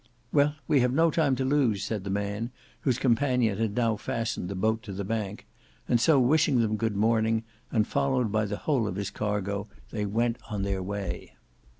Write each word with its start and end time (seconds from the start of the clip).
"Well, 0.31 0.55
we 0.67 0.79
have 0.79 0.91
no 0.91 1.11
time 1.11 1.35
to 1.35 1.45
lose," 1.45 1.83
said 1.83 2.03
the 2.05 2.09
man, 2.09 2.49
whose 2.79 2.97
companion 2.97 3.59
had 3.59 3.75
now 3.75 3.97
fastened 3.97 4.49
the 4.49 4.55
boat 4.55 4.81
to 4.81 4.93
the 4.93 5.03
bank, 5.03 5.45
and 5.87 6.01
so 6.01 6.19
wishing 6.19 6.59
them 6.59 6.75
good 6.75 6.95
morning, 6.95 7.43
and 7.71 7.85
followed 7.85 8.31
by 8.31 8.45
the 8.47 8.57
whole 8.57 8.87
of 8.87 8.95
his 8.95 9.11
cargo, 9.11 9.67
they 9.91 10.07
went 10.07 10.37
on 10.49 10.63
their 10.63 10.81
way. 10.81 11.35